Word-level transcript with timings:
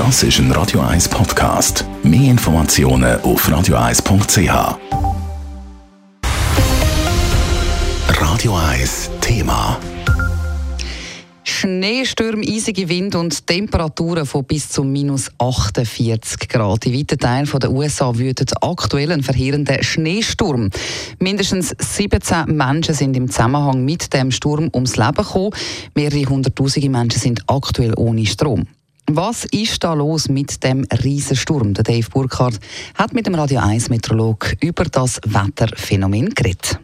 Das 0.00 0.22
ist 0.22 0.38
ein 0.38 0.50
Radio 0.52 0.80
1 0.80 1.10
Podcast. 1.10 1.84
Mehr 2.02 2.30
Informationen 2.30 3.20
auf 3.20 3.46
radio1.ch. 3.46 4.78
Radio 8.08 8.56
1 8.56 9.10
Thema. 9.20 9.78
Schneestürme, 11.44 12.42
eisige 12.46 12.88
Wind 12.88 13.14
und 13.14 13.46
Temperaturen 13.46 14.24
von 14.24 14.42
bis 14.44 14.70
zu 14.70 14.84
minus 14.84 15.30
48 15.36 16.48
Grad. 16.48 16.86
In 16.86 16.94
weiten 16.94 17.18
Teilen 17.18 17.46
der 17.60 17.70
USA 17.70 18.16
wütet 18.16 18.52
aktuell 18.62 19.12
ein 19.12 19.22
verheerender 19.22 19.82
Schneesturm. 19.82 20.70
Mindestens 21.18 21.74
17 21.78 22.46
Menschen 22.56 22.94
sind 22.94 23.18
im 23.18 23.28
Zusammenhang 23.30 23.84
mit 23.84 24.14
dem 24.14 24.30
Sturm 24.30 24.70
ums 24.72 24.96
Leben 24.96 25.16
gekommen. 25.16 25.50
Mehrere 25.94 26.24
hunderttausende 26.24 26.88
Menschen 26.88 27.20
sind 27.20 27.42
aktuell 27.46 27.92
ohne 27.98 28.24
Strom. 28.24 28.66
Was 29.12 29.44
ist 29.46 29.82
da 29.82 29.92
los 29.92 30.28
mit 30.28 30.62
dem 30.62 30.86
Riesensturm? 31.02 31.74
Der 31.74 31.82
Dave 31.82 32.08
Burkhardt 32.08 32.60
hat 32.94 33.12
mit 33.12 33.26
dem 33.26 33.34
Radio 33.34 33.58
1 33.58 33.88
Meteorolog 33.88 34.54
über 34.60 34.84
das 34.84 35.20
Wetterphänomen 35.24 36.30
geredet. 36.30 36.78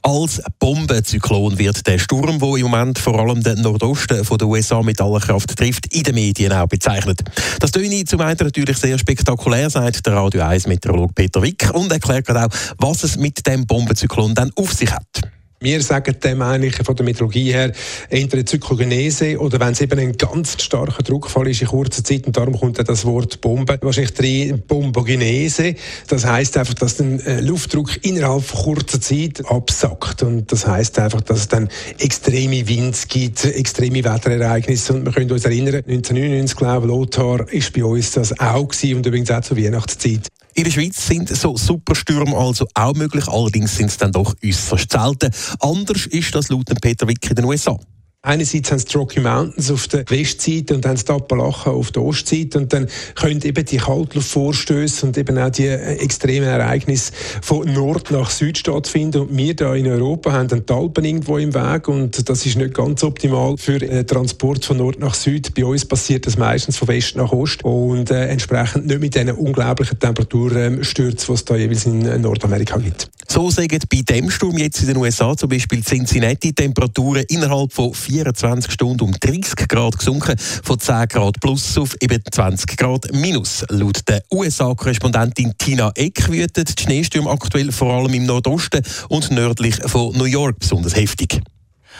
Als 0.00 0.40
Bombenzyklon 0.60 1.58
wird 1.58 1.84
der 1.88 1.98
Sturm, 1.98 2.38
der 2.38 2.56
im 2.56 2.62
Moment 2.62 3.00
vor 3.00 3.18
allem 3.18 3.42
den 3.42 3.62
Nordosten 3.62 4.24
der 4.24 4.46
USA 4.46 4.80
mit 4.84 5.00
aller 5.00 5.18
Kraft 5.18 5.56
trifft, 5.56 5.92
in 5.92 6.04
den 6.04 6.14
Medien 6.14 6.52
auch 6.52 6.68
bezeichnet. 6.68 7.20
Das 7.58 7.72
töne 7.72 8.04
zum 8.04 8.20
einen 8.20 8.38
natürlich 8.38 8.78
sehr 8.78 8.96
spektakulär, 8.96 9.70
sagt 9.70 10.06
der 10.06 10.14
Radio 10.14 10.42
1 10.42 10.68
Meteorolog 10.68 11.16
Peter 11.16 11.42
Wick 11.42 11.68
und 11.74 11.90
erklärt 11.90 12.30
auch, 12.30 12.48
was 12.78 13.02
es 13.02 13.16
mit 13.16 13.44
dem 13.44 13.66
Bombenzyklon 13.66 14.36
dann 14.36 14.52
auf 14.54 14.72
sich 14.72 14.92
hat. 14.92 15.20
Wir 15.62 15.82
sagen 15.82 16.16
dem 16.24 16.40
eigentlich 16.40 16.76
von 16.82 16.96
der 16.96 17.04
Meteorologie 17.04 17.52
her 17.52 17.70
entweder 18.08 18.46
Zyklogenese 18.46 19.38
oder 19.38 19.60
wenn 19.60 19.72
es 19.72 19.82
eben 19.82 19.98
ein 19.98 20.16
ganz 20.16 20.56
starker 20.62 21.02
Druckfall 21.02 21.48
ist 21.48 21.60
in 21.60 21.68
kurzer 21.68 22.02
Zeit 22.02 22.26
und 22.26 22.34
darum 22.34 22.58
kommt 22.58 22.78
dann 22.78 22.86
das 22.86 23.04
Wort 23.04 23.42
Bombe, 23.42 23.78
wahrscheinlich 23.82 24.14
drin 24.14 24.62
Bombogenese. 24.66 25.74
Das 26.08 26.24
heißt 26.24 26.56
einfach, 26.56 26.72
dass 26.72 26.96
der 26.96 27.26
äh, 27.26 27.40
Luftdruck 27.42 28.02
innerhalb 28.06 28.42
von 28.42 28.76
kurzer 28.76 29.02
Zeit 29.02 29.44
absackt 29.50 30.22
und 30.22 30.50
das 30.50 30.66
heißt 30.66 30.98
einfach, 30.98 31.20
dass 31.20 31.40
es 31.40 31.48
dann 31.48 31.68
extreme 31.98 32.66
Winds 32.66 33.06
gibt, 33.08 33.44
extreme 33.44 34.02
Wetterereignisse 34.02 34.94
und 34.94 35.04
wir 35.04 35.12
können 35.12 35.30
uns 35.30 35.44
erinnern, 35.44 35.74
1999 35.74 36.56
glaube 36.56 36.86
ich, 36.86 36.90
Lothar 36.90 37.52
ist 37.52 37.74
bei 37.74 37.84
uns 37.84 38.12
das 38.12 38.40
auch 38.40 38.66
gewesen 38.66 38.96
und 38.96 39.04
übrigens 39.04 39.30
auch 39.30 39.42
zur 39.42 39.58
Weihnachtszeit. 39.58 40.29
In 40.60 40.64
der 40.64 40.72
Schweiz 40.72 41.06
sind 41.06 41.34
so 41.34 41.56
Superstürme 41.56 42.36
also 42.36 42.66
auch 42.74 42.94
möglich, 42.94 43.26
allerdings 43.28 43.74
sind 43.78 43.86
es 43.86 43.96
dann 43.96 44.12
doch 44.12 44.34
äußerst 44.44 44.92
selten. 44.92 45.30
Anders 45.58 46.04
ist 46.04 46.34
das 46.34 46.50
laut 46.50 46.66
Peter 46.82 47.08
Wick 47.08 47.30
in 47.30 47.36
den 47.36 47.46
USA. 47.46 47.78
Einerseits 48.22 48.70
haben 48.70 48.78
sie 48.78 48.84
die 48.84 48.98
Rocky 48.98 49.20
Mountains 49.20 49.70
auf 49.70 49.88
der 49.88 50.04
Westseite 50.10 50.74
und 50.74 50.84
dann 50.84 50.96
die 50.96 51.10
Appalachen 51.10 51.72
auf 51.72 51.90
der 51.90 52.02
Ostseite 52.02 52.58
und 52.58 52.70
dann 52.70 52.86
können 53.14 53.40
eben 53.40 53.64
die 53.64 53.78
Kaltluftvorstöße 53.78 55.06
und 55.06 55.16
eben 55.16 55.38
auch 55.38 55.48
die 55.48 55.68
äh, 55.68 55.96
extremen 55.96 56.46
Ereignisse 56.46 57.12
von 57.40 57.72
Nord 57.72 58.10
nach 58.10 58.28
Süd 58.28 58.58
stattfinden 58.58 59.22
und 59.22 59.34
wir 59.34 59.56
da 59.56 59.74
in 59.74 59.86
Europa 59.86 60.32
haben 60.32 60.48
dann 60.48 60.66
die 60.66 60.72
Alpen 60.72 61.06
irgendwo 61.06 61.38
im 61.38 61.54
Weg 61.54 61.88
und 61.88 62.28
das 62.28 62.44
ist 62.44 62.58
nicht 62.58 62.74
ganz 62.74 63.02
optimal 63.02 63.56
für 63.56 63.78
den 63.78 63.90
äh, 63.90 64.04
Transport 64.04 64.66
von 64.66 64.76
Nord 64.76 64.98
nach 64.98 65.14
Süd. 65.14 65.54
Bei 65.54 65.64
uns 65.64 65.86
passiert 65.86 66.26
das 66.26 66.36
meistens 66.36 66.76
von 66.76 66.88
West 66.88 67.16
nach 67.16 67.32
Ost 67.32 67.64
und 67.64 68.10
äh, 68.10 68.26
entsprechend 68.26 68.86
nicht 68.86 69.00
mit 69.00 69.14
diesen 69.14 69.30
unglaublichen 69.30 69.98
Temperaturstürzen, 69.98 71.26
die 71.26 71.32
es 71.32 71.44
da 71.46 71.56
jeweils 71.56 71.86
in 71.86 72.20
Nordamerika 72.20 72.76
gibt. 72.76 73.08
So 73.32 73.48
sagen 73.48 73.78
bei 73.88 74.02
dem 74.02 74.28
Sturm 74.28 74.58
jetzt 74.58 74.80
in 74.80 74.88
den 74.88 74.96
USA 74.96 75.36
zum 75.36 75.50
Beispiel 75.50 75.84
Cincinnati 75.84 76.52
Temperaturen 76.52 77.22
innerhalb 77.28 77.72
von 77.72 77.94
24 77.94 78.72
Stunden 78.72 79.04
um 79.04 79.12
30 79.12 79.68
Grad 79.68 79.96
gesunken, 79.96 80.36
von 80.36 80.80
10 80.80 81.06
Grad 81.06 81.40
plus 81.40 81.78
auf 81.78 81.94
eben 82.00 82.20
20 82.28 82.76
Grad 82.76 83.12
minus. 83.12 83.64
Laut 83.68 84.00
der 84.08 84.24
USA-Korrespondentin 84.32 85.54
Tina 85.56 85.92
Eck 85.94 86.28
wütet 86.28 86.76
die 86.76 86.82
Schneestürme 86.82 87.30
aktuell 87.30 87.70
vor 87.70 87.92
allem 87.94 88.14
im 88.14 88.26
Nordosten 88.26 88.82
und 89.08 89.30
nördlich 89.30 89.76
von 89.86 90.12
New 90.18 90.24
York 90.24 90.58
besonders 90.58 90.96
heftig. 90.96 91.40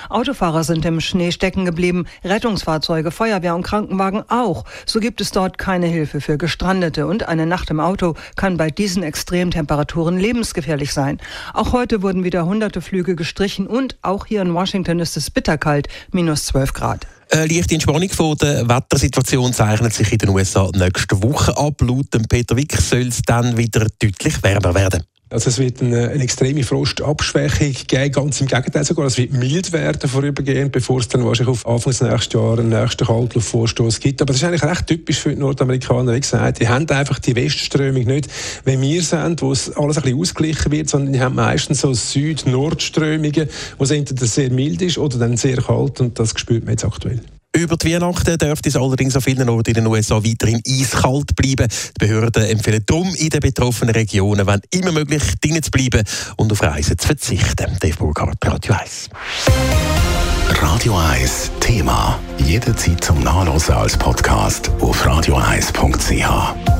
Autofahrer 0.08 0.64
sind 0.64 0.84
im 0.84 1.00
Schnee 1.00 1.32
stecken 1.32 1.64
geblieben, 1.64 2.06
Rettungsfahrzeuge, 2.24 3.10
Feuerwehr 3.10 3.54
und 3.54 3.62
Krankenwagen 3.62 4.22
auch. 4.28 4.64
So 4.86 5.00
gibt 5.00 5.20
es 5.20 5.30
dort 5.30 5.58
keine 5.58 5.86
Hilfe 5.86 6.20
für 6.20 6.38
Gestrandete 6.38 7.06
und 7.06 7.28
eine 7.28 7.46
Nacht 7.46 7.70
im 7.70 7.80
Auto 7.80 8.14
kann 8.36 8.56
bei 8.56 8.70
diesen 8.70 9.02
Extremtemperaturen 9.02 10.18
lebensgefährlich 10.18 10.92
sein. 10.92 11.18
Auch 11.54 11.72
heute 11.72 12.02
wurden 12.02 12.24
wieder 12.24 12.46
hunderte 12.46 12.80
Flüge 12.80 13.16
gestrichen 13.16 13.66
und 13.66 13.96
auch 14.02 14.26
hier 14.26 14.42
in 14.42 14.54
Washington 14.54 15.00
ist 15.00 15.16
es 15.16 15.30
bitterkalt, 15.30 15.88
minus 16.12 16.46
12 16.46 16.72
Grad. 16.72 17.06
Eine 17.32 17.46
leichte 17.46 17.74
Entspannung 17.74 18.08
von 18.10 18.36
der 18.38 18.68
Wettersituation 18.68 19.52
zeichnet 19.52 19.92
sich 19.94 20.10
in 20.10 20.18
den 20.18 20.30
USA 20.30 20.68
nächste 20.74 21.22
Woche 21.22 21.56
ab. 21.56 21.80
Laut 21.80 22.10
Peter 22.28 22.56
Wick 22.56 22.76
soll 22.76 23.06
es 23.06 23.22
dann 23.22 23.56
wieder 23.56 23.86
deutlich 24.00 24.42
wärmer 24.42 24.74
werden. 24.74 25.04
Also 25.32 25.48
es 25.48 25.58
wird 25.60 25.80
eine, 25.80 26.08
eine 26.08 26.24
extreme 26.24 26.64
Frostabschwächung 26.64 27.72
geben, 27.86 28.10
ganz 28.10 28.40
im 28.40 28.48
Gegenteil 28.48 28.84
sogar. 28.84 29.06
Es 29.06 29.16
wird 29.16 29.32
mild 29.32 29.72
werden 29.72 30.10
vorübergehend, 30.10 30.72
bevor 30.72 30.98
es 30.98 31.06
dann 31.06 31.24
wahrscheinlich 31.24 31.52
auf 31.52 31.66
Anfang 31.68 31.92
des 31.92 32.00
nächsten 32.00 32.36
Jahres 32.36 32.58
einen 32.58 32.68
nächsten 32.70 33.06
Kaltluftvorstoß 33.06 34.00
gibt. 34.00 34.20
Aber 34.20 34.32
das 34.32 34.42
ist 34.42 34.48
eigentlich 34.48 34.64
recht 34.64 34.88
typisch 34.88 35.20
für 35.20 35.30
die 35.30 35.40
Nordamerikaner. 35.40 36.14
Wie 36.14 36.20
gesagt, 36.20 36.58
die 36.58 36.68
haben 36.68 36.88
einfach 36.90 37.20
die 37.20 37.36
Westströmung 37.36 38.06
nicht, 38.06 38.28
wenn 38.64 38.80
wir 38.80 39.02
sind, 39.02 39.40
wo 39.40 39.52
es 39.52 39.70
alles 39.76 39.98
ein 39.98 40.02
bisschen 40.02 40.18
ausgeglichen 40.18 40.72
wird, 40.72 40.90
sondern 40.90 41.12
die 41.12 41.20
haben 41.20 41.36
meistens 41.36 41.82
so 41.82 41.94
Süd-Nord-Strömungen, 41.94 43.48
wo 43.78 43.84
es 43.84 43.92
entweder 43.92 44.26
sehr 44.26 44.50
mild 44.50 44.82
ist 44.82 44.98
oder 44.98 45.16
dann 45.16 45.36
sehr 45.36 45.58
kalt 45.58 46.00
und 46.00 46.18
das 46.18 46.34
spürt 46.36 46.64
man 46.64 46.72
jetzt 46.72 46.84
aktuell. 46.84 47.20
Über 47.52 47.76
die 47.76 47.92
Weihnachten 47.92 48.38
dürfte 48.38 48.68
es 48.68 48.76
allerdings 48.76 49.16
an 49.16 49.22
vielen 49.22 49.48
Orten 49.48 49.70
in 49.70 49.74
den 49.74 49.86
USA 49.88 50.22
weiterhin 50.22 50.62
eiskalt 50.66 51.34
bleiben. 51.34 51.68
Die 51.68 52.06
Behörden 52.06 52.44
empfehlen 52.44 52.84
darum, 52.86 53.12
in 53.16 53.28
den 53.28 53.40
betroffenen 53.40 53.94
Regionen, 53.94 54.46
wenn 54.46 54.60
immer 54.70 54.92
möglich, 54.92 55.22
drinnen 55.40 55.62
zu 55.62 55.70
bleiben 55.70 56.04
und 56.36 56.52
auf 56.52 56.62
Reisen 56.62 56.96
zu 56.96 57.06
verzichten. 57.08 57.76
Dave 57.80 57.96
Burkhardt, 57.96 58.38
Radio 58.46 58.74
1. 58.74 59.10
Radio 60.62 60.96
1 60.96 61.50
Thema. 61.60 62.20
Jederzeit 62.38 63.02
zum 63.02 63.20
Nachlesen 63.22 63.74
als 63.74 63.96
Podcast 63.96 64.70
auf 64.80 65.04
radio1.ch. 65.04 66.79